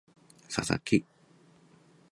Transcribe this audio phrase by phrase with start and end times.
[0.49, 1.07] 佐々木千隼